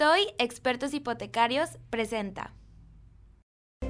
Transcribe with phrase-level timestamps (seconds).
[0.00, 2.54] TOY Expertos Hipotecarios presenta.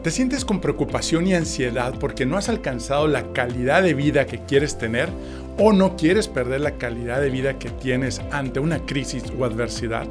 [0.03, 4.41] ¿Te sientes con preocupación y ansiedad porque no has alcanzado la calidad de vida que
[4.41, 5.09] quieres tener
[5.57, 10.09] o no quieres perder la calidad de vida que tienes ante una crisis o adversidad?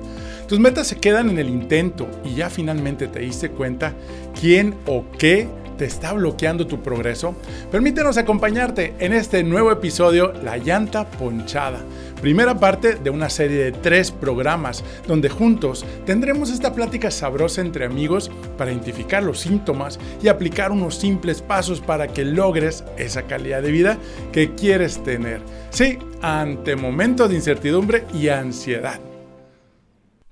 [0.48, 3.94] Tus metas se quedan en el intento y ya finalmente te diste cuenta
[4.40, 5.50] quién o qué
[5.80, 7.36] te está bloqueando tu progreso?
[7.72, 11.80] Permítenos acompañarte en este nuevo episodio La llanta ponchada
[12.20, 17.86] primera parte de una serie de tres programas donde juntos tendremos esta plática sabrosa entre
[17.86, 23.62] amigos para identificar los síntomas y aplicar unos simples pasos para que logres esa calidad
[23.62, 23.98] de vida
[24.32, 25.42] que quieres tener.
[25.70, 29.00] Sí, ante momentos de incertidumbre y ansiedad.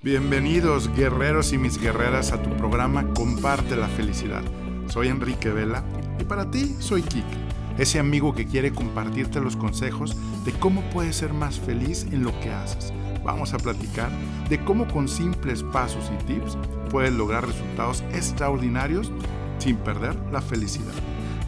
[0.01, 4.43] Bienvenidos guerreros y mis guerreras a tu programa Comparte la felicidad.
[4.87, 5.83] Soy Enrique Vela
[6.19, 7.47] y para ti soy Kike
[7.77, 12.37] ese amigo que quiere compartirte los consejos de cómo puedes ser más feliz en lo
[12.39, 12.91] que haces.
[13.23, 14.09] Vamos a platicar
[14.49, 16.57] de cómo con simples pasos y tips
[16.89, 19.11] puedes lograr resultados extraordinarios
[19.59, 20.93] sin perder la felicidad.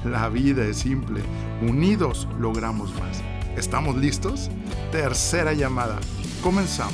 [0.06, 1.22] La vida es simple,
[1.61, 3.22] unidos logramos más.
[3.58, 4.50] ¿Estamos listos?
[4.91, 6.00] Tercera llamada.
[6.44, 6.94] Comenzamos.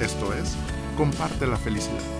[0.00, 0.56] Esto es,
[0.96, 2.17] comparte la felicidad.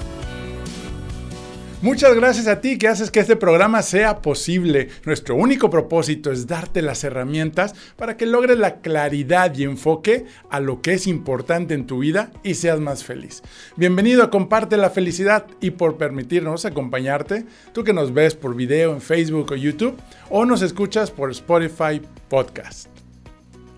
[1.80, 4.88] Muchas gracias a ti que haces que este programa sea posible.
[5.04, 10.58] Nuestro único propósito es darte las herramientas para que logres la claridad y enfoque a
[10.58, 13.44] lo que es importante en tu vida y seas más feliz.
[13.76, 18.92] Bienvenido a Comparte la Felicidad y por permitirnos acompañarte, tú que nos ves por video
[18.92, 19.96] en Facebook o YouTube
[20.30, 22.97] o nos escuchas por Spotify Podcast.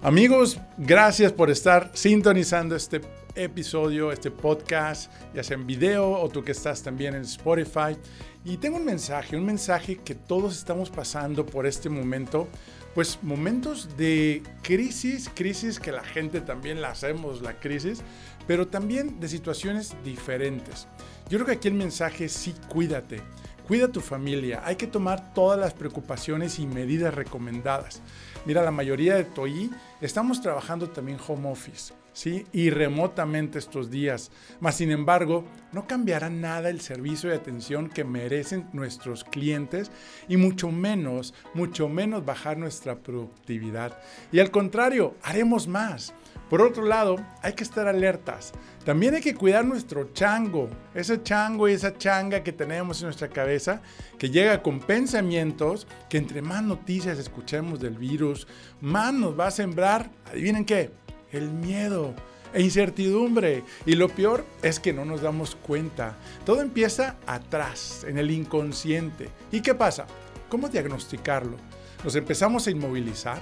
[0.02, 3.02] Amigos, gracias por estar sintonizando este
[3.34, 7.98] episodio, este podcast, ya sea en video o tú que estás también en Spotify.
[8.42, 12.48] Y tengo un mensaje, un mensaje que todos estamos pasando por este momento,
[12.94, 18.00] pues momentos de crisis, crisis que la gente también la hacemos, la crisis,
[18.46, 20.88] pero también de situaciones diferentes.
[21.28, 23.20] Yo creo que aquí el mensaje es sí, cuídate.
[23.68, 28.02] Cuida tu familia, hay que tomar todas las preocupaciones y medidas recomendadas.
[28.44, 31.92] Mira, la mayoría de TOI estamos trabajando también home office.
[32.12, 32.46] ¿sí?
[32.52, 34.30] y remotamente estos días.
[34.60, 39.90] Mas, sin embargo, no cambiará nada el servicio de atención que merecen nuestros clientes
[40.28, 43.98] y mucho menos, mucho menos bajar nuestra productividad.
[44.32, 46.14] Y al contrario, haremos más.
[46.50, 48.52] Por otro lado, hay que estar alertas.
[48.84, 53.28] También hay que cuidar nuestro chango, ese chango y esa changa que tenemos en nuestra
[53.28, 53.82] cabeza,
[54.18, 58.48] que llega con pensamientos que entre más noticias escuchemos del virus,
[58.80, 60.90] más nos va a sembrar, adivinen qué,
[61.30, 62.14] el miedo
[62.52, 63.62] e incertidumbre.
[63.86, 66.16] Y lo peor es que no nos damos cuenta.
[66.44, 69.28] Todo empieza atrás, en el inconsciente.
[69.52, 70.06] ¿Y qué pasa?
[70.48, 71.56] ¿Cómo diagnosticarlo?
[72.02, 73.40] Nos empezamos a inmovilizar,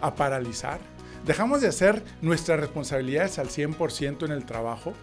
[0.00, 0.80] a paralizar.
[1.24, 4.94] Dejamos de hacer nuestras responsabilidades al 100% en el trabajo.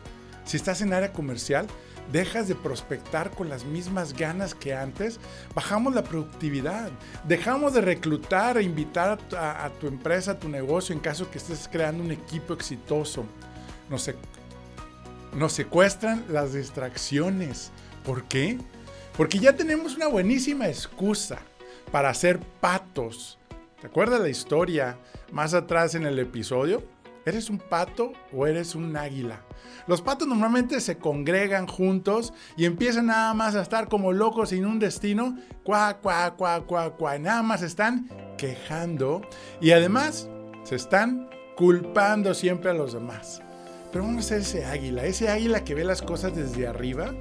[0.46, 1.68] Si estás en área comercial,
[2.12, 5.20] dejas de prospectar con las mismas ganas que antes,
[5.54, 6.90] bajamos la productividad,
[7.28, 11.68] dejamos de reclutar e invitar a, tu empresa, a tu negocio, en caso que estés
[11.72, 13.26] creando un equipo exitoso.
[13.90, 14.10] Nos,
[15.34, 17.72] nos secuestran las distracciones.
[18.06, 18.58] ¿Por qué?
[19.16, 21.40] Porque ya tenemos una buenísima excusa
[21.92, 23.38] para hacer patos.
[23.80, 24.98] ¿Te acuerdas la historia
[25.32, 26.84] más atrás en el episodio?
[27.28, 29.44] ¿Eres un pato o eres un águila?
[29.86, 34.66] Los patos normalmente se congregan juntos y empiezan nada más a estar como locos sin
[34.66, 39.22] un destino, cuá, cuá, cuá, cuá, cuá, nada más están quejando
[39.62, 40.28] y además
[40.64, 43.44] se están culpando siempre a los demás.
[43.92, 47.14] Pero vamos a ser ese águila, ese águila que ve las cosas desde arriba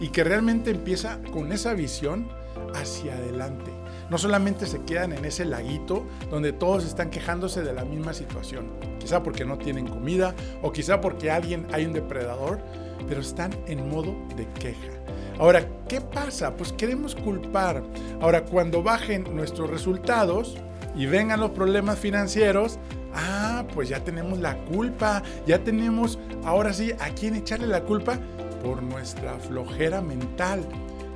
[0.00, 2.28] y que realmente empieza con esa visión
[2.72, 7.84] hacia adelante no solamente se quedan en ese laguito donde todos están quejándose de la
[7.84, 12.60] misma situación, quizá porque no tienen comida o quizá porque alguien hay un depredador,
[13.08, 14.92] pero están en modo de queja.
[15.38, 16.54] Ahora, ¿qué pasa?
[16.56, 17.82] Pues queremos culpar.
[18.20, 20.56] Ahora, cuando bajen nuestros resultados
[20.96, 22.78] y vengan los problemas financieros,
[23.14, 28.18] ah, pues ya tenemos la culpa, ya tenemos ahora sí a quién echarle la culpa
[28.62, 30.64] por nuestra flojera mental.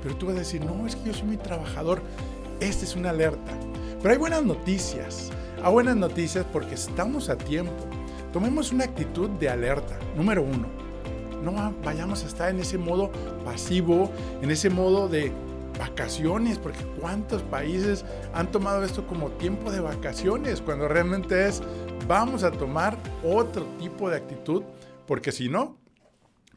[0.03, 2.03] Pero tú vas a decir, no, es que yo soy muy trabajador.
[2.61, 3.53] Esta es una alerta.
[4.03, 5.31] Pero hay buenas noticias.
[5.63, 7.73] Hay buenas noticias porque estamos a tiempo.
[8.33, 9.99] Tomemos una actitud de alerta.
[10.17, 10.69] Número uno,
[11.43, 13.11] no vayamos a estar en ese modo
[13.45, 14.11] pasivo,
[14.43, 15.33] en ese modo de
[15.79, 21.63] vacaciones, porque cuántos países han tomado esto como tiempo de vacaciones, cuando realmente es
[22.07, 24.63] vamos a tomar otro tipo de actitud,
[25.07, 25.79] porque si no,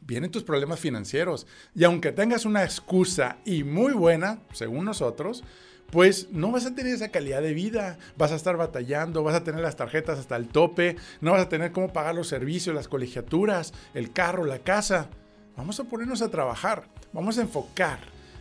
[0.00, 1.46] vienen tus problemas financieros.
[1.74, 5.44] Y aunque tengas una excusa y muy buena, según nosotros,
[5.92, 9.44] pues no vas a tener esa calidad de vida, vas a estar batallando, vas a
[9.44, 12.88] tener las tarjetas hasta el tope, no vas a tener cómo pagar los servicios, las
[12.88, 15.10] colegiaturas, el carro, la casa.
[15.54, 17.98] vamos a ponernos a trabajar, vamos a enfocar.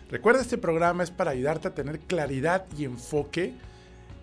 [0.09, 3.53] Recuerda, este programa es para ayudarte a tener claridad y enfoque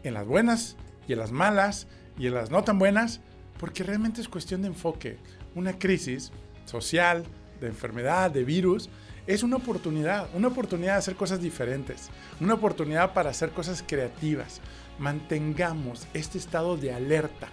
[0.05, 0.77] en las buenas
[1.07, 1.87] y en las malas
[2.19, 3.21] y en las no tan buenas,
[3.61, 5.19] porque realmente es cuestión de enfoque.
[5.55, 6.33] Una crisis
[6.65, 7.25] social,
[7.61, 8.89] de enfermedad, de virus,
[9.29, 12.09] es una oportunidad, una oportunidad de hacer cosas diferentes,
[12.41, 14.63] una oportunidad para hacer cosas creativas.
[14.99, 17.49] Mantengamos este estado de alerta,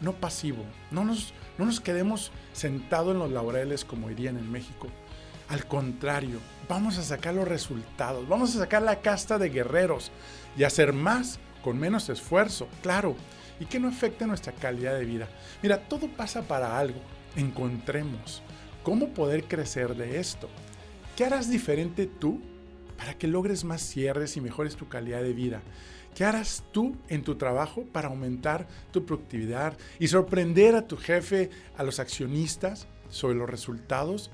[0.00, 0.64] no pasivo.
[0.90, 4.88] No nos, no nos quedemos sentados en los laureles como dirían en México.
[5.48, 10.10] Al contrario, vamos a sacar los resultados, vamos a sacar la casta de guerreros
[10.58, 13.14] y hacer más con menos esfuerzo, claro,
[13.60, 15.28] y que no afecte nuestra calidad de vida.
[15.62, 16.98] Mira, todo pasa para algo.
[17.36, 18.42] Encontremos
[18.82, 20.48] cómo poder crecer de esto.
[21.22, 22.40] ¿Qué harás diferente tú
[22.98, 25.62] para que logres más cierres y mejores tu calidad de vida?
[26.16, 31.48] ¿Qué harás tú en tu trabajo para aumentar tu productividad y sorprender a tu jefe,
[31.76, 34.32] a los accionistas sobre los resultados?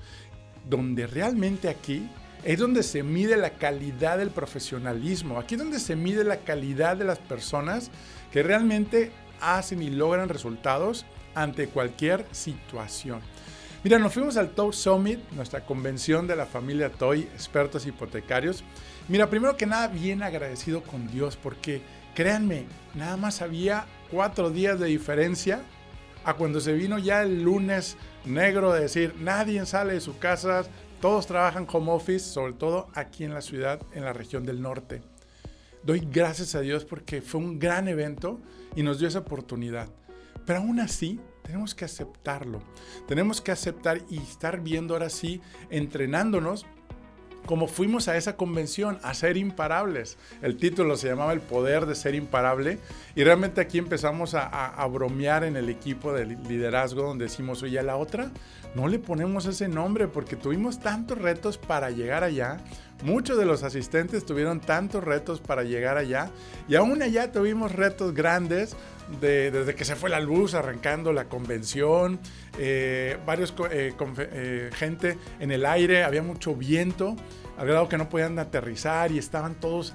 [0.67, 2.09] Donde realmente aquí
[2.43, 5.37] es donde se mide la calidad del profesionalismo.
[5.37, 7.91] Aquí es donde se mide la calidad de las personas
[8.31, 11.05] que realmente hacen y logran resultados
[11.35, 13.21] ante cualquier situación.
[13.81, 18.61] Mira, nos fuimos al Toy Summit, nuestra convención de la familia Toy, expertos hipotecarios.
[19.07, 21.81] Mira, primero que nada, bien agradecido con Dios, porque
[22.13, 25.61] créanme, nada más había cuatro días de diferencia
[26.25, 27.95] a cuando se vino ya el lunes
[28.25, 30.63] negro de decir, nadie sale de su casa,
[30.99, 35.01] todos trabajan home office, sobre todo aquí en la ciudad, en la región del norte.
[35.83, 38.41] Doy gracias a Dios porque fue un gran evento
[38.75, 39.87] y nos dio esa oportunidad.
[40.45, 42.61] Pero aún así, tenemos que aceptarlo.
[43.07, 45.41] Tenemos que aceptar y estar viendo ahora sí,
[45.71, 46.67] entrenándonos
[47.47, 50.19] como fuimos a esa convención, a ser imparables.
[50.43, 52.77] El título se llamaba El poder de ser imparable
[53.15, 57.83] y realmente aquí empezamos a, bromear en el equipo de liderazgo donde decimos, oye, a
[57.83, 58.29] la otra
[58.75, 62.59] no le ponemos ese nombre porque tuvimos tantos retos para llegar allá.
[63.01, 66.29] Muchos de los asistentes tuvieron tantos retos para llegar allá
[66.67, 68.75] y aún allá tuvimos retos grandes
[69.19, 72.19] desde que se fue la luz, arrancando la convención,
[72.57, 77.15] eh, varios eh, eh, gente en el aire, había mucho viento,
[77.57, 79.93] al grado que no podían aterrizar y estaban todos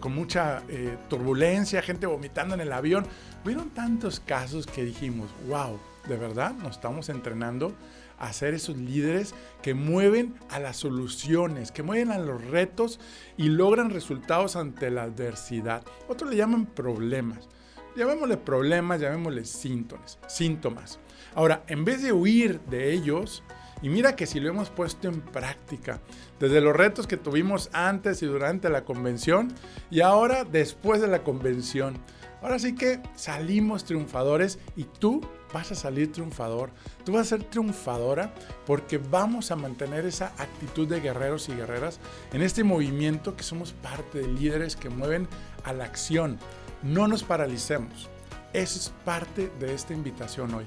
[0.00, 0.62] con mucha
[1.10, 3.06] turbulencia, gente vomitando en el avión.
[3.44, 5.78] Hubieron tantos casos que dijimos, wow,
[6.08, 7.74] de verdad nos estamos entrenando
[8.18, 12.98] a ser esos líderes que mueven a las soluciones, que mueven a los retos
[13.36, 15.82] y logran resultados ante la adversidad.
[16.08, 17.48] Otros le llaman problemas.
[17.96, 20.98] Llamémosle problemas, llamémosle síntomas, síntomas.
[21.34, 23.44] Ahora, en vez de huir de ellos,
[23.82, 26.00] y mira que si lo hemos puesto en práctica,
[26.40, 29.54] desde los retos que tuvimos antes y durante la convención,
[29.90, 31.96] y ahora después de la convención,
[32.42, 35.20] ahora sí que salimos triunfadores y tú
[35.52, 36.70] vas a salir triunfador,
[37.04, 38.34] tú vas a ser triunfadora
[38.66, 42.00] porque vamos a mantener esa actitud de guerreros y guerreras
[42.32, 45.28] en este movimiento que somos parte de líderes que mueven
[45.62, 46.38] a la acción,
[46.84, 48.08] no nos paralicemos.
[48.52, 50.66] Eso es parte de esta invitación hoy.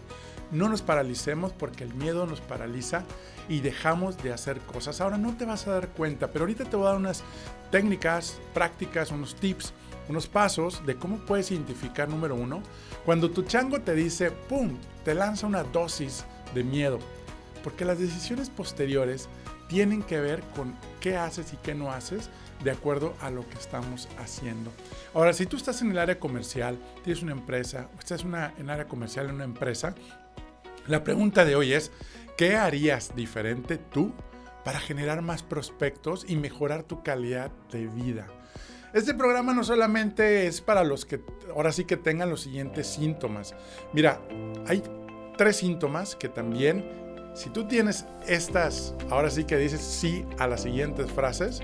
[0.52, 3.04] No nos paralicemos porque el miedo nos paraliza
[3.48, 5.00] y dejamos de hacer cosas.
[5.00, 7.24] Ahora no te vas a dar cuenta, pero ahorita te voy a dar unas
[7.72, 9.74] técnicas, prácticas, unos tips,
[10.10, 12.64] unos pasos de cómo puedes identificar, número uno,
[13.06, 16.26] cuando tu chango te dice, ¡pum!, te lanza una dosis
[16.56, 17.00] de miedo.
[17.64, 19.30] Porque las decisiones posteriores
[19.68, 22.30] tienen que ver con qué haces y qué no haces
[22.64, 24.72] de acuerdo a lo que estamos haciendo.
[25.14, 28.88] Ahora, si tú estás en el área comercial, tienes una empresa, o estás en área
[28.88, 29.96] comercial en una empresa,
[30.88, 31.92] la pregunta de hoy es,
[32.38, 34.14] ¿qué harías diferente tú
[34.64, 38.28] para generar más prospectos y mejorar tu calidad de vida?
[38.94, 41.22] Este programa no solamente es para los que
[41.54, 43.54] ahora sí que tengan los siguientes síntomas.
[43.94, 44.22] Mira,
[44.66, 44.82] hay
[45.38, 46.86] tres síntomas que también,
[47.36, 51.62] si tú tienes estas, ahora sí que dices sí a las siguientes frases,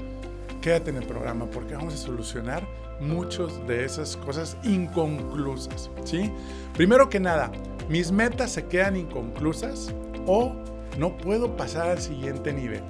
[0.63, 2.65] quédate en el programa porque vamos a solucionar
[3.01, 6.31] muchas de esas cosas inconclusas, ¿sí?
[6.73, 7.51] Primero que nada,
[7.89, 9.93] mis metas se quedan inconclusas
[10.25, 10.55] o
[10.97, 12.81] no puedo pasar al siguiente nivel.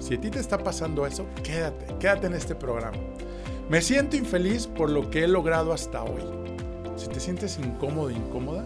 [0.00, 2.98] Si a ti te está pasando eso, quédate, quédate en este programa.
[3.68, 6.22] Me siento infeliz por lo que he logrado hasta hoy.
[6.96, 8.64] Si te sientes incómodo, incómoda,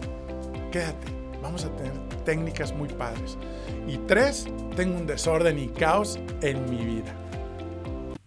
[0.71, 1.13] quédate.
[1.43, 3.37] Vamos a tener técnicas muy padres.
[3.87, 7.24] Y tres, tengo un desorden y caos en mi vida.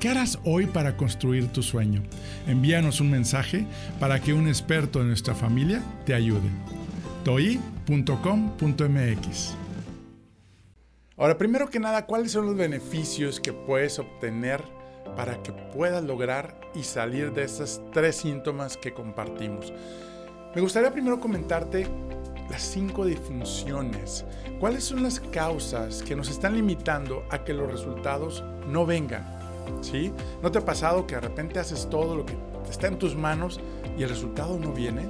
[0.00, 2.04] ¿Qué harás hoy para construir tu sueño?
[2.46, 3.66] Envíanos un mensaje
[3.98, 6.48] para que un experto de nuestra familia te ayude.
[7.24, 8.06] toi.com.mx
[11.16, 14.62] Ahora, primero que nada, ¿cuáles son los beneficios que puedes obtener
[15.16, 19.72] para que puedas lograr y salir de esos tres síntomas que compartimos?
[20.54, 21.88] Me gustaría primero comentarte
[22.48, 24.24] las cinco disfunciones.
[24.60, 29.37] ¿Cuáles son las causas que nos están limitando a que los resultados no vengan?
[29.80, 30.12] ¿Sí?
[30.42, 32.34] ¿No te ha pasado que de repente haces todo lo que
[32.70, 33.60] está en tus manos
[33.96, 35.08] y el resultado no viene?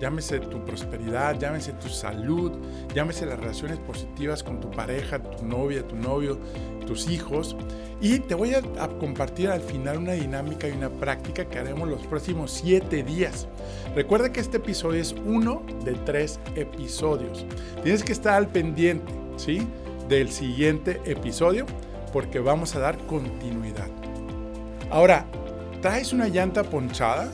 [0.00, 2.52] Llámese tu prosperidad, llámese tu salud,
[2.94, 6.38] llámese las relaciones positivas con tu pareja, tu novia, tu novio,
[6.86, 7.56] tus hijos.
[8.00, 8.60] Y te voy a,
[8.98, 13.48] compartir al final una dinámica y una práctica que haremos los próximos siete días.
[13.94, 17.46] Recuerda que este episodio es uno de tres episodios.
[17.82, 19.66] Tienes que estar al pendiente, ¿sí?
[20.08, 21.64] Del siguiente episodio
[22.14, 23.88] porque vamos a dar continuidad.
[24.88, 25.26] Ahora,
[25.82, 27.28] ¿traes una llanta ponchada?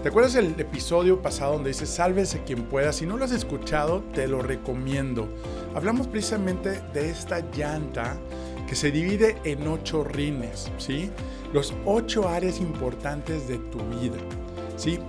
[0.00, 2.92] ¿Te acuerdas el episodio pasado donde dice sálvese quien pueda?
[2.92, 5.28] Si no lo has escuchado, te lo recomiendo.
[5.74, 8.16] Hablamos precisamente de esta llanta
[8.68, 11.10] que se divide en ocho rines, ¿sí?
[11.52, 14.18] Los ocho áreas importantes de tu vida,
[14.76, 15.00] ¿sí?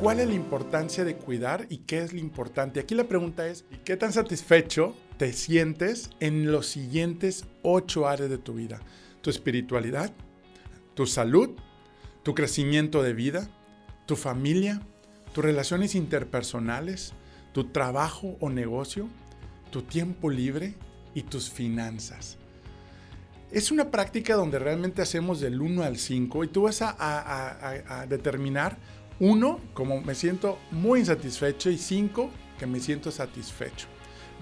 [0.00, 2.80] ¿Cuál es la importancia de cuidar y qué es lo importante?
[2.80, 8.38] Aquí la pregunta es, ¿qué tan satisfecho te sientes en los siguientes ocho áreas de
[8.38, 8.80] tu vida?
[9.20, 10.12] Tu espiritualidad,
[10.94, 11.50] tu salud,
[12.22, 13.48] tu crecimiento de vida,
[14.06, 14.82] tu familia,
[15.32, 17.12] tus relaciones interpersonales,
[17.52, 19.08] tu trabajo o negocio,
[19.70, 20.74] tu tiempo libre
[21.14, 22.38] y tus finanzas.
[23.50, 28.78] Es una práctica donde realmente hacemos del 1 al 5 y tú vas a, determinar
[29.20, 33.91] 1 como me siento muy insatisfecho y 5 que me siento satisfecho.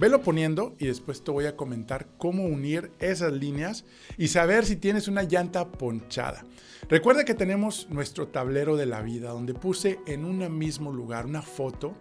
[0.01, 3.85] Velo poniendo y después te voy a comentar cómo unir esas líneas
[4.17, 6.47] y saber si tienes una llanta ponchada.
[6.89, 11.43] Recuerda que tenemos nuestro tablero de la vida donde puse en un mismo lugar una
[11.43, 11.95] foto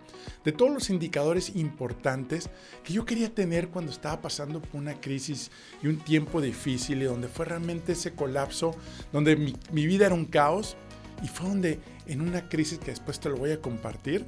[0.45, 2.49] de todos los indicadores importantes
[2.85, 5.51] que yo quería tener cuando estaba pasando por una crisis
[5.83, 8.71] y un tiempo difícil y donde fue realmente ese colapso,
[9.11, 10.77] donde mi, mi vida era un caos
[11.21, 14.25] y fue donde en una crisis que después te lo voy a compartir,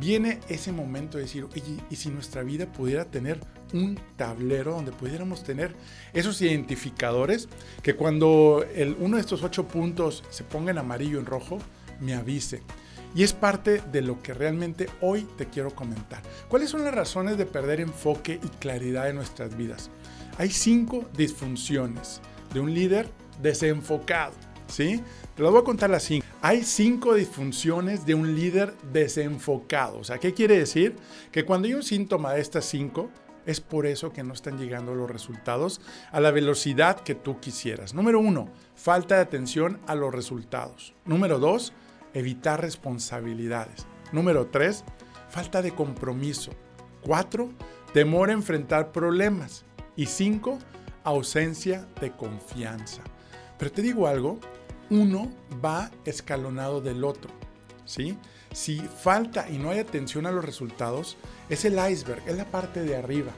[0.00, 3.40] viene ese momento de decir, oye, ¿y si nuestra vida pudiera tener
[3.72, 5.74] un tablero donde pudiéramos tener
[6.12, 7.48] esos identificadores
[7.82, 11.58] que cuando el, uno de estos ocho puntos se ponga en amarillo en rojo,
[12.00, 12.62] me avise?
[13.14, 16.20] Y es parte de lo que realmente hoy te quiero comentar.
[16.48, 19.88] ¿Cuáles son las razones de perder enfoque y claridad en nuestras vidas?
[20.36, 22.20] Hay cinco disfunciones
[22.52, 23.08] de un líder
[23.40, 24.32] desenfocado.
[24.66, 25.00] ¿Sí?
[25.36, 26.23] Te lo voy a contar las cinco.
[26.46, 30.00] Hay cinco disfunciones de un líder desenfocado.
[30.00, 30.94] O sea, ¿qué quiere decir?
[31.32, 33.08] Que cuando hay un síntoma de estas cinco,
[33.46, 35.80] es por eso que no están llegando los resultados
[36.12, 37.94] a la velocidad que tú quisieras.
[37.94, 40.92] Número uno, falta de atención a los resultados.
[41.06, 41.72] Número dos,
[42.12, 43.86] evitar responsabilidades.
[44.12, 44.84] Número tres,
[45.30, 46.52] falta de compromiso.
[47.00, 47.54] Cuatro,
[47.94, 49.64] temor a enfrentar problemas.
[49.96, 50.58] Y cinco,
[51.04, 53.00] ausencia de confianza.
[53.56, 54.40] Pero te digo algo,
[54.90, 55.32] uno
[55.64, 57.30] va escalonado del otro.
[57.84, 58.18] ¿sí?
[58.52, 61.16] Si falta y no hay atención a los resultados,
[61.48, 63.32] es el iceberg, es la parte de arriba.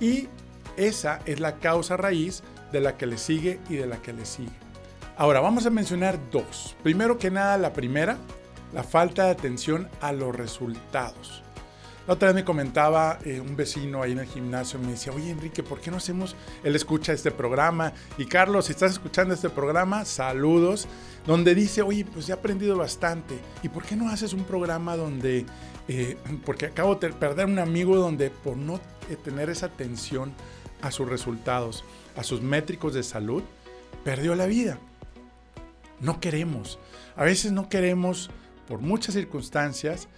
[0.00, 0.28] Y
[0.76, 4.26] esa es la causa raíz de la que le sigue y de la que le
[4.26, 4.52] sigue.
[5.16, 6.74] Ahora vamos a mencionar dos.
[6.82, 8.18] Primero que nada, la primera,
[8.72, 11.43] la falta de atención a los resultados.
[12.06, 15.30] La otra vez me comentaba eh, un vecino ahí en el gimnasio, me decía, oye
[15.30, 16.36] Enrique, ¿por qué no hacemos?
[16.62, 17.94] Él escucha este programa.
[18.18, 20.86] Y Carlos, si estás escuchando este programa, saludos,
[21.26, 23.38] donde dice, oye, pues he aprendido bastante.
[23.62, 25.46] ¿Y por qué no haces un programa donde,
[25.88, 28.76] eh, porque acabo de perder un amigo donde por no
[29.08, 30.34] eh, tener esa atención
[30.82, 31.84] a sus resultados,
[32.16, 33.42] a sus métricos de salud,
[34.04, 34.78] perdió la vida?
[36.00, 36.78] No queremos.
[37.16, 38.28] A veces no queremos
[38.68, 40.08] por muchas circunstancias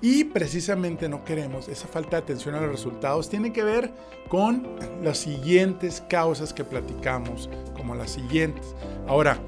[0.00, 3.30] y precisamente no queremos esa falta de atención a los resultados.
[3.30, 3.92] Tiene que ver
[4.28, 8.74] con las siguientes causas que platicamos, como las siguientes.
[9.06, 9.38] Ahora,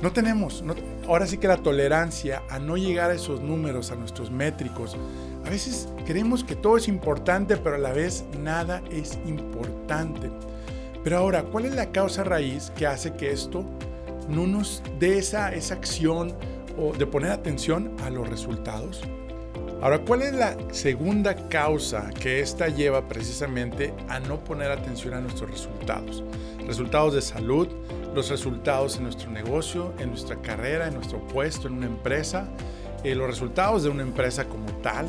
[0.00, 0.64] no tenemos,
[1.06, 4.96] ahora sí que la tolerancia a no llegar a esos números, a nuestros métricos.
[5.44, 10.30] A veces creemos que todo es importante, pero a la vez nada es importante.
[11.02, 13.64] Pero ahora, ¿cuál es la causa raíz que hace que esto
[14.28, 16.32] no nos dé esa, esa acción
[16.78, 19.02] o de poner atención a los resultados?
[19.82, 25.20] Ahora, ¿cuál es la segunda causa que esta lleva precisamente a no poner atención a
[25.20, 26.22] nuestros resultados?
[26.64, 27.66] Resultados de salud,
[28.14, 32.46] los resultados en nuestro negocio, en nuestra carrera, en nuestro puesto, en una empresa,
[33.02, 35.08] eh, los resultados de una empresa como tal,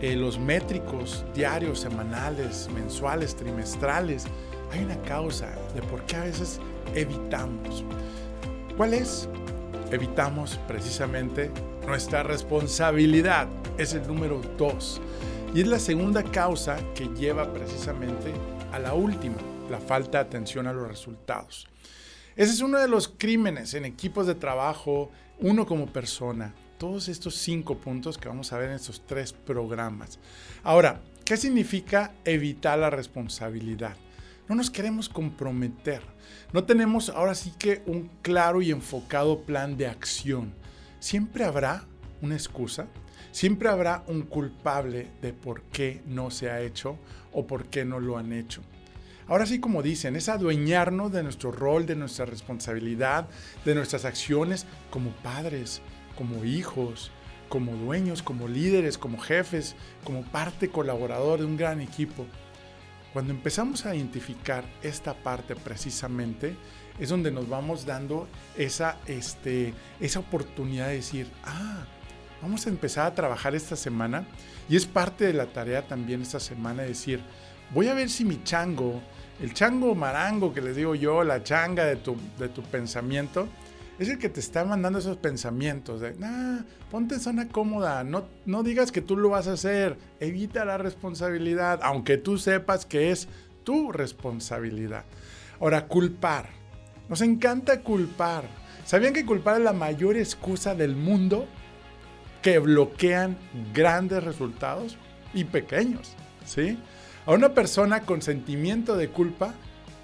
[0.00, 4.24] eh, los métricos diarios, semanales, mensuales, trimestrales.
[4.72, 6.58] Hay una causa de por qué a veces
[6.92, 7.84] evitamos.
[8.76, 9.28] ¿Cuál es?
[9.90, 11.50] Evitamos precisamente
[11.86, 13.48] nuestra responsabilidad.
[13.78, 15.00] Es el número dos.
[15.54, 18.34] Y es la segunda causa que lleva precisamente
[18.70, 19.36] a la última,
[19.70, 21.66] la falta de atención a los resultados.
[22.36, 26.54] Ese es uno de los crímenes en equipos de trabajo, uno como persona.
[26.76, 30.18] Todos estos cinco puntos que vamos a ver en estos tres programas.
[30.64, 33.96] Ahora, ¿qué significa evitar la responsabilidad?
[34.48, 36.02] No nos queremos comprometer.
[36.54, 40.54] No tenemos ahora sí que un claro y enfocado plan de acción.
[41.00, 41.84] Siempre habrá
[42.22, 42.86] una excusa,
[43.30, 46.98] siempre habrá un culpable de por qué no se ha hecho
[47.32, 48.62] o por qué no lo han hecho.
[49.26, 53.28] Ahora sí, como dicen, es adueñarnos de nuestro rol, de nuestra responsabilidad,
[53.66, 55.82] de nuestras acciones como padres,
[56.16, 57.10] como hijos,
[57.50, 62.24] como dueños, como líderes, como jefes, como parte colaborador de un gran equipo.
[63.12, 66.54] Cuando empezamos a identificar esta parte precisamente,
[66.98, 71.84] es donde nos vamos dando esa, este, esa oportunidad de decir, ah,
[72.42, 74.26] vamos a empezar a trabajar esta semana.
[74.68, 77.20] Y es parte de la tarea también esta semana decir,
[77.72, 79.00] voy a ver si mi chango,
[79.40, 83.48] el chango marango que les digo yo, la changa de tu, de tu pensamiento,
[83.98, 88.24] es el que te está mandando esos pensamientos de, nah, ponte en zona cómoda, no,
[88.46, 93.10] no digas que tú lo vas a hacer, evita la responsabilidad, aunque tú sepas que
[93.10, 93.28] es
[93.64, 95.04] tu responsabilidad.
[95.60, 96.46] Ahora, culpar.
[97.08, 98.44] Nos encanta culpar.
[98.84, 101.46] ¿Sabían que culpar es la mayor excusa del mundo
[102.42, 103.36] que bloquean
[103.74, 104.96] grandes resultados
[105.34, 106.14] y pequeños?
[106.44, 106.78] ¿Sí?
[107.26, 109.54] A una persona con sentimiento de culpa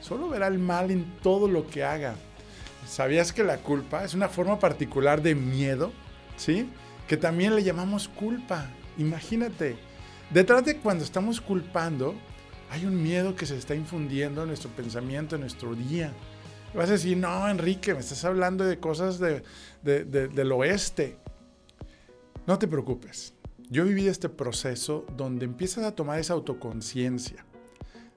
[0.00, 2.16] solo verá el mal en todo lo que haga.
[2.86, 5.92] ¿Sabías que la culpa es una forma particular de miedo?
[6.36, 6.68] ¿Sí?
[7.08, 8.70] Que también le llamamos culpa.
[8.98, 9.76] Imagínate,
[10.30, 12.14] detrás de cuando estamos culpando,
[12.70, 16.12] hay un miedo que se está infundiendo en nuestro pensamiento, en nuestro día.
[16.74, 21.18] Vas a decir, no, Enrique, me estás hablando de cosas del oeste.
[22.46, 23.34] No te preocupes.
[23.70, 27.44] Yo he vivido este proceso donde empiezas a tomar esa autoconciencia.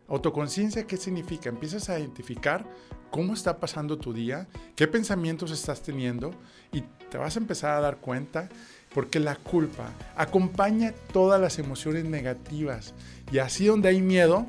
[0.08, 1.50] Autoconciencia, ¿qué significa?
[1.50, 2.66] Empiezas a identificar
[3.10, 6.32] cómo está pasando tu día, qué pensamientos estás teniendo
[6.72, 8.50] y te vas a empezar a dar cuenta
[8.94, 12.94] porque la culpa acompaña todas las emociones negativas.
[13.32, 14.48] Y así donde hay miedo,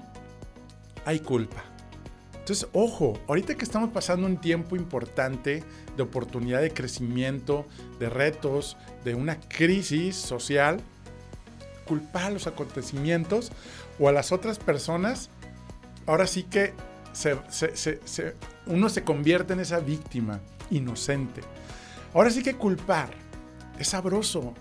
[1.05, 1.65] hay culpa.
[2.33, 5.63] Entonces, ojo, ahorita que estamos pasando un tiempo importante
[5.97, 7.67] de oportunidad de crecimiento,
[7.99, 10.81] de retos, de una crisis social,
[11.87, 13.53] culpar los acontecimientos
[13.99, 15.29] o a las otras personas,
[16.07, 16.73] ahora sí que
[18.67, 21.41] uno se convierte en esa víctima inocente.
[22.15, 23.11] Ahora sí que culpar
[23.79, 24.55] es sabroso,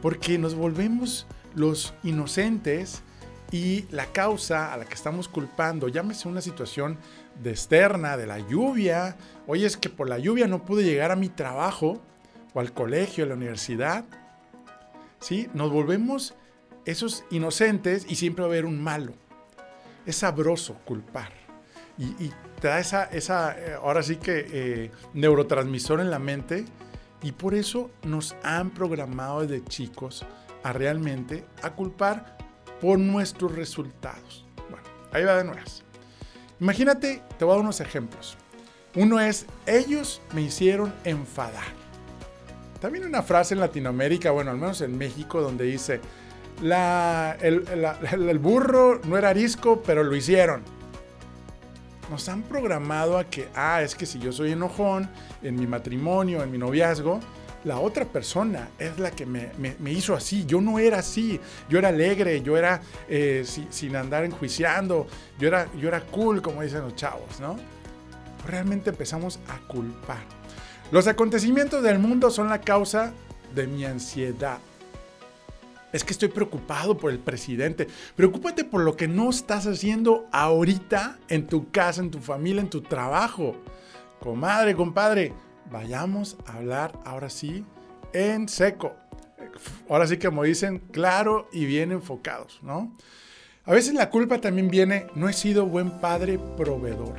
[0.00, 3.02] porque nos volvemos los inocentes
[3.50, 6.98] y la causa a la que estamos culpando, llámese una situación
[7.42, 11.16] de externa, de la lluvia, oye es que por la lluvia no pude llegar a
[11.16, 12.00] mi trabajo
[12.52, 14.04] o al colegio, a la universidad,
[15.20, 15.48] ¿sí?
[15.54, 16.34] Nos volvemos
[16.84, 19.14] esos inocentes y siempre va a haber un malo.
[20.06, 21.37] Es sabroso culpar.
[21.98, 26.64] Y, te da esa, esa, eh, ahora sí que, eh, neurotransmisor en la mente.
[27.22, 30.24] Y por eso nos han programado desde chicos
[30.62, 32.36] a realmente a culpar
[32.80, 34.44] por nuestros resultados.
[34.70, 35.60] Bueno, ahí va de nuevo.
[36.60, 38.36] Imagínate, te voy a dar unos ejemplos.
[38.94, 41.66] Uno es, ellos me hicieron enfadar.
[42.80, 46.00] También una frase en Latinoamérica, bueno, al menos en México, donde dice,
[46.62, 50.62] la, el, burro no era arisco, pero lo hicieron.
[52.10, 55.08] Nos han programado a que, ah, es que si yo soy enojón
[55.42, 57.20] en mi matrimonio, en mi noviazgo,
[57.64, 59.50] la otra persona es la que me,
[59.90, 60.44] hizo así.
[60.46, 61.40] Yo no era así.
[61.68, 65.06] Yo era alegre, yo era eh, sin andar enjuiciando,
[65.38, 67.56] yo era, yo era cool, como dicen los chavos, ¿no?
[68.46, 70.22] Realmente empezamos a culpar.
[70.90, 73.12] Los acontecimientos del mundo son la causa
[73.54, 74.58] de mi ansiedad.
[75.92, 77.86] Es que estoy preocupado por el presidente.
[78.14, 82.70] Preocúpate por lo que no estás haciendo ahorita en tu casa, en tu familia, en
[82.70, 83.56] tu trabajo.
[84.20, 85.32] Comadre, compadre,
[85.70, 87.64] vayamos a hablar ahora sí
[88.12, 88.94] en seco.
[89.88, 92.94] Ahora sí, como dicen, claro y bien enfocados, ¿no?
[93.64, 97.16] A veces la culpa también viene, no he sido buen padre proveedor.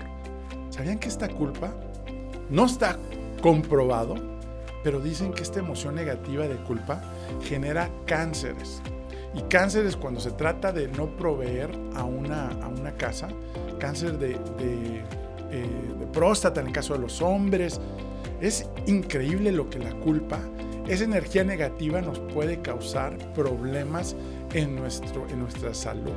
[0.70, 1.74] ¿Sabían que esta culpa
[2.50, 2.98] no está
[3.42, 4.16] comprobado?
[4.84, 7.02] Pero dicen que esta emoción negativa de culpa
[7.44, 8.82] genera cánceres.
[9.36, 13.28] Y cánceres cuando se trata de no proveer a una, a una casa,
[13.80, 15.04] cáncer de, de,
[15.52, 15.66] eh,
[16.00, 17.80] de próstata en el caso de los hombres.
[18.42, 20.40] Es increíble lo que la culpa,
[20.88, 24.16] esa energía negativa nos puede causar problemas
[24.54, 26.14] en, nuestro, en nuestra salud.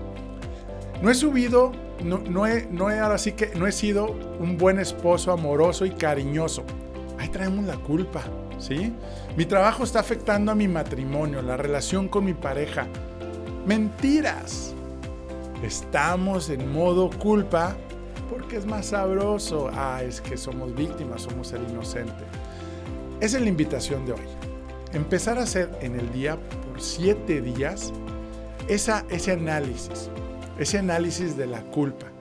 [1.03, 1.73] No he subido,
[2.03, 5.85] no, no, he, no he, ahora sí que no he sido un buen esposo amoroso
[5.85, 6.63] y cariñoso.
[7.19, 8.23] Ahí traemos la culpa,
[8.59, 8.93] ¿sí?
[9.37, 12.87] Mi trabajo está afectando a mi matrimonio, la relación con mi pareja.
[13.67, 14.75] Mentiras.
[15.63, 17.77] Estamos en modo culpa
[18.29, 19.71] porque es más sabroso.
[19.73, 22.25] Ah, es que somos víctimas, somos el inocente.
[23.21, 24.27] Esa es la invitación de hoy.
[24.93, 27.93] Empezar a hacer en el día por siete días
[28.69, 30.11] ese análisis
[30.59, 32.12] ese análisis de la culpa.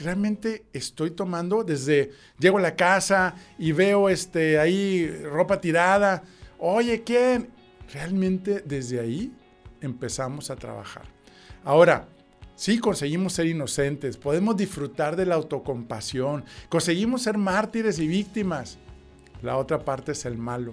[0.00, 6.22] Realmente estoy tomando desde, llego a la casa y veo este, ahí ropa tirada.
[6.58, 7.50] Oye, ¿quién?
[7.92, 9.32] Realmente desde ahí
[9.80, 11.04] empezamos a trabajar.
[11.64, 12.08] Ahora,
[12.54, 18.78] sí conseguimos ser inocentes, podemos disfrutar de la autocompasión, conseguimos ser mártires y víctimas.
[19.42, 20.72] La otra parte es el malo,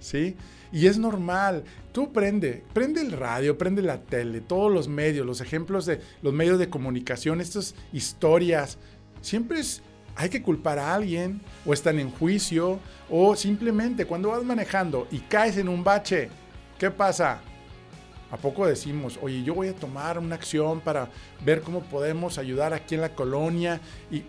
[0.00, 0.36] ¿sí?
[0.72, 1.64] Y es normal.
[1.92, 6.32] Tú prende, prende el radio, prende la tele, todos los medios, los ejemplos de los
[6.32, 8.78] medios de comunicación, estas historias.
[9.20, 9.82] Siempre es,
[10.16, 15.18] hay que culpar a alguien, o están en juicio, o simplemente cuando vas manejando y
[15.18, 16.28] caes en un bache,
[16.78, 17.40] ¿qué pasa?
[18.30, 21.08] ¿A poco decimos, oye, yo voy a tomar una acción para
[21.44, 23.80] ver cómo podemos ayudar aquí en la colonia?
[24.08, 24.22] Y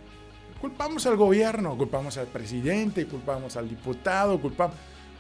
[0.60, 4.76] culpamos al gobierno, culpamos al presidente, culpamos al diputado, culpamos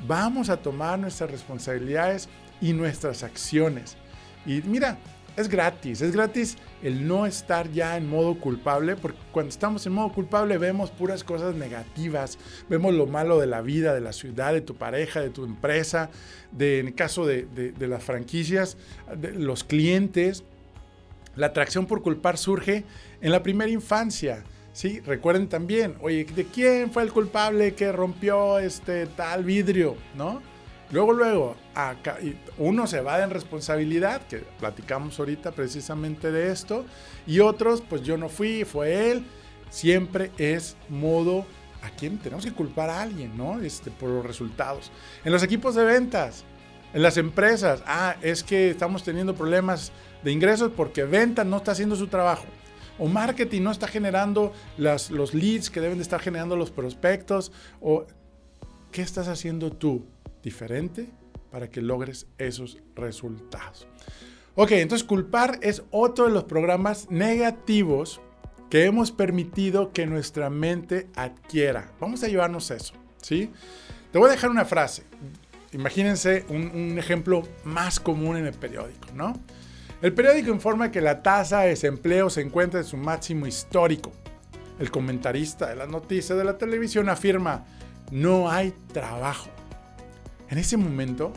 [0.07, 3.97] vamos a tomar nuestras responsabilidades y nuestras acciones.
[4.45, 4.97] Y mira,
[5.37, 9.93] es gratis, es gratis el no estar ya en modo culpable, porque cuando estamos en
[9.93, 12.37] modo culpable vemos puras cosas negativas,
[12.69, 16.09] vemos lo malo de la vida, de la ciudad, de tu pareja, de tu empresa,
[16.51, 18.77] de, en el caso de, de las franquicias,
[19.15, 20.43] de los clientes.
[21.35, 22.83] La atracción por culpar surge
[23.21, 24.43] en la primera infancia.
[24.73, 29.97] Sí, recuerden también, oye, ¿de quién fue el culpable que rompió este tal vidrio?
[30.15, 30.41] ¿No?
[30.91, 31.55] Luego, luego,
[32.57, 36.85] uno se va en responsabilidad, que platicamos ahorita precisamente de esto,
[37.27, 39.25] y otros, pues yo no fui, fue él.
[39.69, 41.45] Siempre es modo
[41.81, 43.61] a quién tenemos que culpar a alguien, ¿no?
[43.61, 44.91] Este, por los resultados.
[45.23, 46.43] En los equipos de ventas,
[46.93, 51.71] en las empresas, ah, es que estamos teniendo problemas de ingresos porque ventas no está
[51.71, 52.45] haciendo su trabajo
[53.01, 58.05] o marketing no está generando los leads que deben de estar generando los prospectos, o
[58.91, 60.05] qué estás haciendo tú
[60.43, 61.09] diferente
[61.49, 63.87] para que logres esos resultados.
[64.53, 68.21] Ok, entonces culpar es otro de los programas negativos
[68.69, 71.91] que hemos permitido que nuestra mente adquiera.
[71.99, 73.49] Vamos a llevarnos eso, ¿sí?
[74.11, 75.05] Te voy a dejar una frase.
[75.71, 79.33] Imagínense un, un ejemplo más común en el periódico, ¿no?
[80.01, 84.11] El periódico informa que la tasa de desempleo se encuentra en su máximo histórico.
[84.79, 87.65] El comentarista de las noticias de la televisión afirma,
[88.09, 89.49] no hay trabajo.
[90.49, 91.31] En ese momento,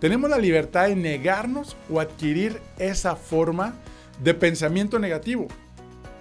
[0.00, 3.74] tenemos la libertad de negarnos o adquirir esa forma
[4.22, 5.46] de pensamiento negativo.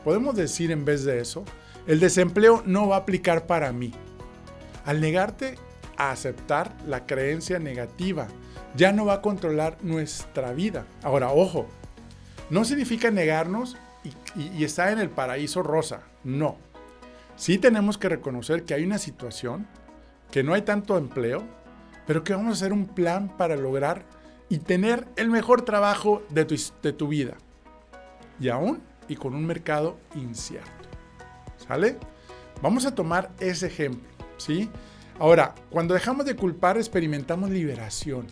[0.03, 1.45] Podemos decir en vez de eso,
[1.87, 3.93] el desempleo no va a aplicar para mí.
[4.83, 5.55] Al negarte
[5.95, 8.27] a aceptar la creencia negativa,
[8.75, 10.85] ya no va a controlar nuestra vida.
[11.01, 11.67] Ahora, ojo,
[12.49, 13.77] no significa negarnos
[14.35, 16.57] y, estar en el paraíso rosa, no.
[17.35, 19.67] Sí tenemos que reconocer que hay una situación,
[20.31, 21.43] que no hay tanto empleo,
[22.05, 24.05] pero que vamos a hacer un plan para lograr
[24.47, 27.35] y tener el mejor trabajo de tu, de tu vida.
[28.39, 30.69] Y aún y con un mercado incierto.
[31.57, 31.97] ¿Sale?
[32.61, 34.69] Vamos a tomar ese ejemplo, ¿sí?
[35.19, 38.27] Ahora, cuando dejamos de culpar, experimentamos liberación.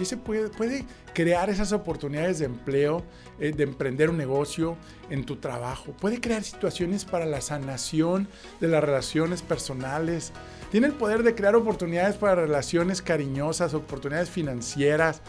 [0.00, 3.04] Y se puede, puede crear esas oportunidades de empleo,
[3.38, 4.78] eh, de emprender un negocio
[5.10, 5.92] en tu trabajo.
[5.92, 8.26] Puede crear situaciones para la sanación
[8.60, 10.32] de las relaciones personales.
[10.70, 15.20] Tiene el poder de crear oportunidades para relaciones cariñosas, oportunidades financieras.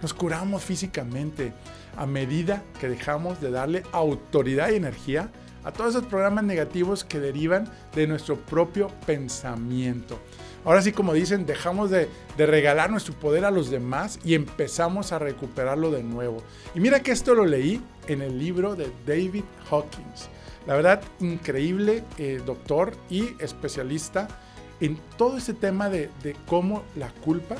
[0.00, 1.52] Nos curamos físicamente
[1.96, 5.30] a medida que dejamos de darle autoridad y energía
[5.64, 10.18] a todos esos programas negativos que derivan de nuestro propio pensamiento.
[10.64, 15.18] Ahora sí, como dicen, dejamos de, regalar nuestro poder a los demás y empezamos a
[15.18, 16.42] recuperarlo de nuevo.
[16.74, 20.28] Y mira que esto lo leí en el libro de David Hawkins.
[20.66, 24.28] La verdad, increíble eh, doctor y especialista
[24.80, 27.56] en todo ese tema de, de cómo la culpa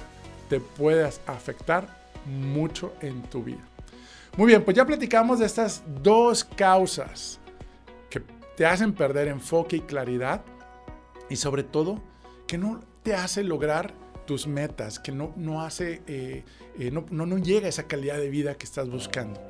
[0.48, 3.62] te puede afectar mucho en tu vida.
[4.36, 7.40] Muy bien, pues ya platicamos de estas dos causas
[8.08, 8.22] que
[8.56, 10.42] te hacen perder enfoque y claridad
[11.28, 12.00] y sobre todo
[12.46, 13.94] que no te hace lograr
[14.26, 16.44] tus metas, que no, no hace, eh,
[16.78, 19.40] eh, no, no, no llega a esa calidad de vida que estás buscando.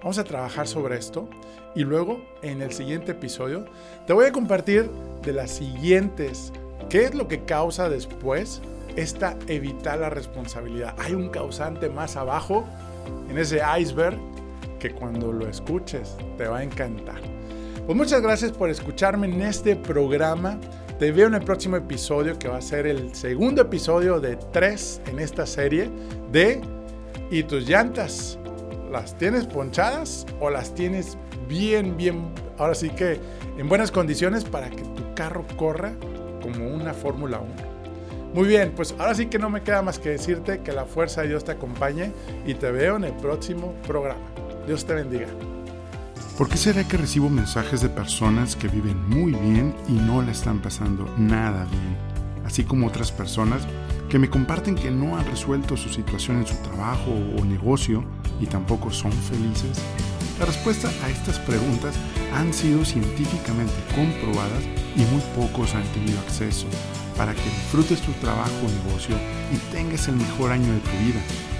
[0.00, 1.28] Vamos a trabajar sobre esto
[1.74, 3.66] y luego en el siguiente episodio
[4.06, 4.88] te voy a compartir
[5.22, 6.52] de las siguientes,
[6.88, 8.60] qué es lo que causa después
[8.96, 10.94] esta evitar la responsabilidad.
[10.98, 12.64] Hay un causante más abajo
[13.28, 14.18] en ese iceberg
[14.78, 17.20] que cuando lo escuches te va a encantar.
[17.86, 20.58] Pues muchas gracias por escucharme en este programa.
[20.98, 25.00] Te veo en el próximo episodio que va a ser el segundo episodio de tres
[25.06, 25.88] en esta serie
[26.32, 26.60] de
[27.30, 28.36] ¿Y tus llantas?
[28.90, 33.20] ¿Las tienes ponchadas o las tienes bien, bien, ahora sí que
[33.58, 35.92] en buenas condiciones para que tu carro corra
[36.42, 37.54] como una Fórmula 1?
[38.34, 41.22] Muy bien, pues ahora sí que no me queda más que decirte que la fuerza
[41.22, 42.12] de Dios te acompañe
[42.44, 44.26] y te veo en el próximo programa.
[44.66, 45.28] Dios te bendiga.
[46.36, 50.32] ¿Por qué será que recibo mensajes de personas que viven muy bien y no le
[50.32, 51.96] están pasando nada bien?
[52.44, 53.66] Así como otras personas
[54.08, 58.04] que me comparten que no han resuelto su situación en su trabajo o negocio
[58.40, 59.78] y tampoco son felices.
[60.38, 61.96] La respuesta a estas preguntas
[62.32, 64.62] han sido científicamente comprobadas
[64.94, 66.66] y muy pocos han tenido acceso
[67.16, 69.16] para que disfrutes tu trabajo o negocio
[69.52, 71.20] y tengas el mejor año de tu vida.